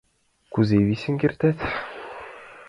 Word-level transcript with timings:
Кузе 0.53 0.77
висен 0.87 1.15
кертат?.. 1.21 1.57